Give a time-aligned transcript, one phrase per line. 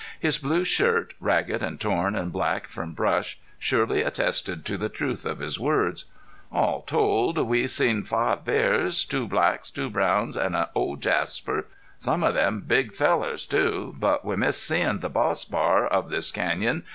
[0.19, 5.27] His blue shirt, ragged and torn and black from brush, surely attested to the truth
[5.27, 6.05] of his words.
[6.51, 9.05] "All told we seen five bars.
[9.05, 11.67] Two blacks, two browns an' the old Jasper.
[11.99, 13.93] Some of them big fellars, too.
[13.99, 16.83] But we missed seein' the boss bar of this canyon.